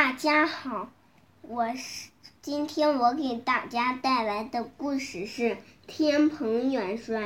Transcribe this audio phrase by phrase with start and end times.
[0.00, 0.88] 大家好，
[1.42, 2.08] 我是
[2.40, 5.42] 今天我给大家带来的故事是
[5.86, 7.20] 《天蓬元帅》。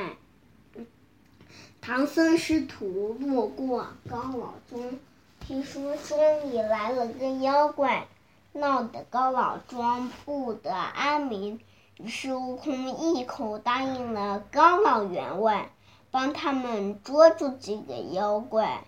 [1.79, 4.99] 唐僧师徒路过高老庄，
[5.39, 8.07] 听说庄里来了个妖怪，
[8.51, 11.61] 闹得高老庄不得安宁。
[11.97, 15.71] 于是悟空一口答应了高老员外，
[16.11, 18.83] 帮他们捉住这个妖怪。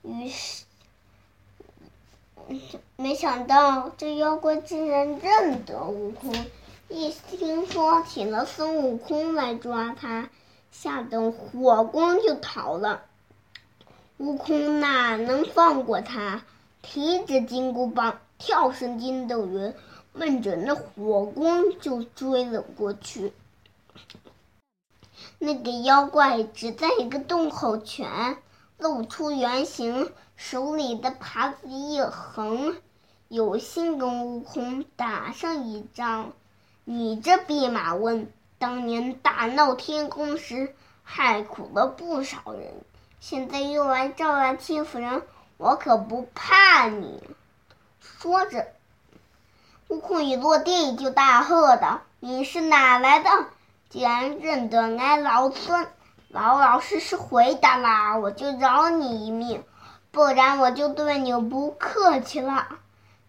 [0.00, 0.64] 于是。
[2.96, 6.32] 没想到这妖怪竟然认得悟空，
[6.88, 10.30] 一听说请了孙悟空来抓他，
[10.70, 13.02] 吓得火光就逃了。
[14.18, 16.44] 悟空哪能放过他？
[16.82, 19.72] 提着金箍棒，跳上筋斗云，
[20.12, 23.32] 奔着那火光就追了过去。
[25.38, 28.36] 那个妖怪只在一个洞口前
[28.78, 30.12] 露出原形。
[30.36, 32.76] 手里的耙子一横，
[33.28, 36.32] 有心跟悟空打上一仗。
[36.82, 42.74] 你这弼马温，当年大闹天宫时害苦了不少人，
[43.20, 45.22] 现在又来招来欺负人，
[45.56, 47.22] 我可不怕你。
[48.00, 48.66] 说着，
[49.86, 53.30] 悟空一落地就大喝道：“你是哪来的？
[53.88, 55.86] 既然认得俺老孙，
[56.34, 59.62] 老老实实回答啦，我就饶你一命。”
[60.10, 62.68] 不然我就对你不客气了。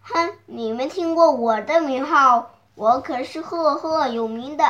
[0.02, 2.50] 哼，你们听过我的名号？
[2.76, 4.64] 我可是赫赫有名的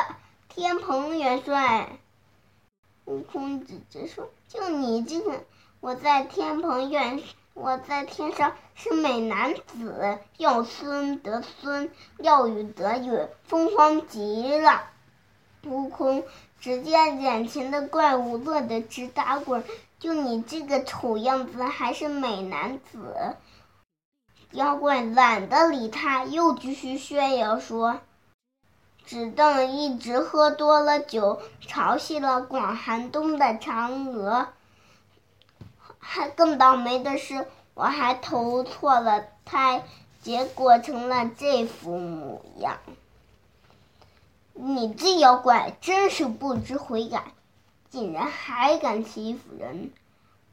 [0.49, 1.89] 天蓬元帅。
[3.05, 5.43] 悟空指着说：“就你这个，
[5.79, 7.21] 我在天蓬元，
[7.53, 14.83] 我在天上是美男子，要孙得孙，要雨得雨，风光极了。”
[15.69, 16.23] 悟空
[16.59, 19.63] 只见眼前的怪物乐得直打滚。
[19.99, 23.35] 就你这个丑样子，还是美男子？
[24.51, 27.99] 妖怪懒得理他，又继续炫耀说
[29.05, 34.47] ：“只等一直喝多了酒，调戏了广寒宫的嫦娥。
[35.99, 39.83] 还更倒霉的是，我还投错了胎，
[40.21, 42.77] 结果成了这副模样。
[44.57, 47.23] 你这妖怪真是不知悔改！”
[47.89, 49.91] 竟然还敢欺负人！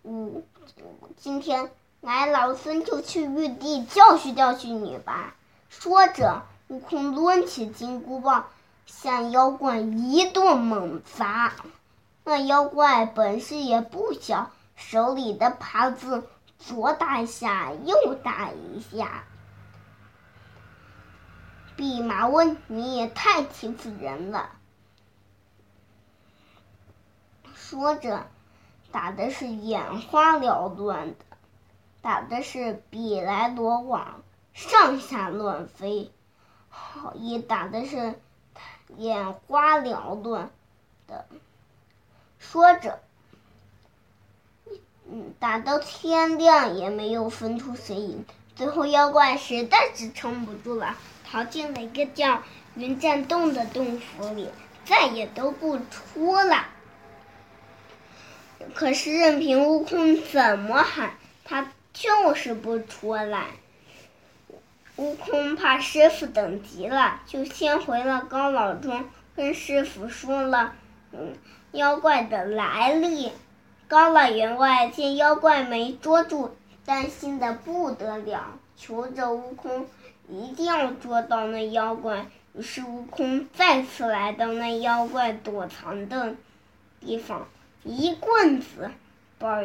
[0.04, 0.42] 嗯，
[1.16, 1.70] 今天
[2.02, 5.34] 俺老孙就去玉帝教训教训你吧！
[5.68, 8.46] 说着，悟空抡起金箍棒，
[8.86, 11.52] 向妖怪一顿猛砸。
[12.22, 16.22] 那妖怪本事也不小，手里的耙子
[16.58, 19.24] 左打一下，右打一下。
[21.76, 24.50] 弼马温，你也太欺负人了！
[27.54, 28.26] 说着，
[28.92, 31.24] 打的是眼花缭乱的，
[32.00, 36.12] 打的是比来罗网，上下乱飞，
[36.68, 38.14] 好也打的是
[38.96, 40.50] 眼花缭乱
[41.08, 41.26] 的。
[42.38, 43.00] 说着，
[45.10, 48.24] 嗯，打到天亮也没有分出谁赢。
[48.54, 50.96] 最后，妖怪实在是撑不住了，
[51.34, 52.44] 逃进了一个叫
[52.76, 54.48] 云栈洞的洞府里，
[54.84, 56.68] 再也都不出了。
[58.72, 63.46] 可是任凭悟空怎么喊，他就是不出来。
[64.94, 70.76] 悟空怕师傅等急了，就先回了高老庄，跟师傅说了
[71.72, 73.32] 妖怪的来历。
[73.88, 79.88] 高老员外见妖怪没捉住，担心的不得了，求着悟空
[80.28, 82.26] 一定要捉到那妖怪。
[82.54, 86.34] 于是悟空再次来到那妖怪躲藏的
[87.00, 87.48] 地方。
[87.82, 88.90] 一棍子
[89.38, 89.58] 把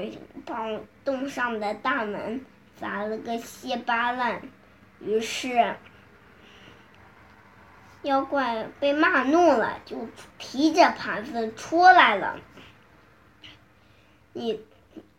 [0.46, 0.66] 把
[1.06, 2.44] 洞上的大门
[2.80, 4.42] 砸了个稀巴烂，
[5.00, 5.76] 于是
[8.02, 12.38] 妖怪被骂怒了，就提着盘子出来了。
[14.34, 14.60] 你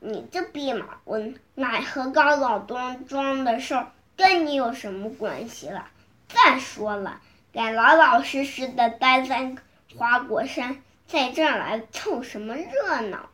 [0.00, 5.88] 你这弼马温，奈何高老庄庄的事儿跟你有什么关系了？
[6.28, 7.22] 再说了，
[7.54, 9.56] 该老老实实的待在
[9.96, 10.82] 花果山。
[11.06, 13.30] 在这儿来凑什么热闹？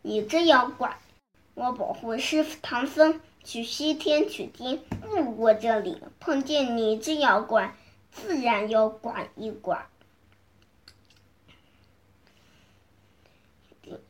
[0.00, 0.96] 你这妖怪！
[1.52, 7.74] 我保护师傅唐僧去西天取经，路过这里，碰见你这妖怪，
[8.10, 9.84] 自然要管一管。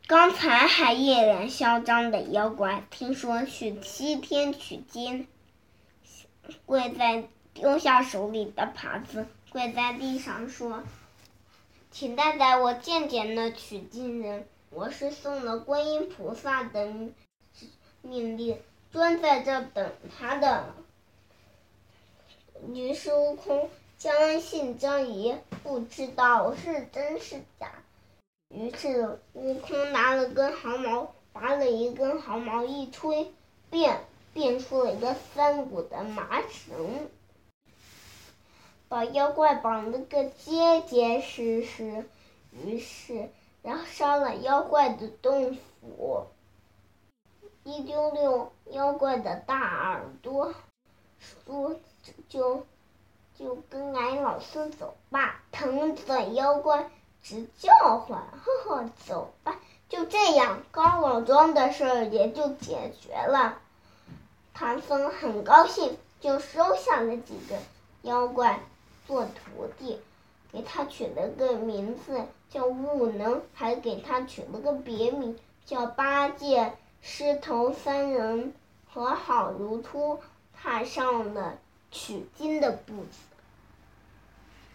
[0.07, 5.27] 刚才还一脸嚣张的妖怪，听说去西天取经，
[6.65, 7.23] 跪在
[7.53, 10.83] 丢下手里的耙子，跪在地上说。
[11.91, 14.47] 请带带我见见那取经人。
[14.69, 16.93] 我是送了观音菩萨的
[18.03, 18.59] 命令，
[18.91, 20.75] 专在这等他的。
[22.73, 27.71] 于是悟空将信将疑，不知道是真是假。
[28.49, 33.33] 于是悟空拿了根毫毛，拔了一根毫毛，一吹，
[33.71, 34.01] 变
[34.39, 37.09] 变出了一个三股的麻绳，
[38.87, 42.05] 把妖怪绑得个结结实实。
[42.53, 43.29] 于是，
[43.61, 46.27] 然后烧了妖怪的洞府，
[47.65, 50.53] 一丢丢妖怪的大耳朵，
[51.19, 51.75] 说
[52.29, 52.65] 就
[53.37, 56.89] 就跟俺老孙走吧，疼的妖怪
[57.21, 59.59] 直叫唤，呵呵，走吧。
[59.89, 63.59] 就这样，高老庄的事儿也就解决了。
[64.59, 67.55] 唐僧很高兴，就收下了几个
[68.01, 68.59] 妖怪
[69.07, 69.97] 做徒弟，
[70.51, 76.73] 给他取了个名字叫悟能，还给他取了个别名叫八戒。
[77.01, 78.53] 师徒三人
[78.91, 80.19] 和好如初，
[80.53, 81.57] 踏上了
[81.89, 83.28] 取经的步子。